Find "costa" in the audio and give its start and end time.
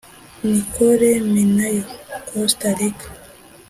2.31-2.69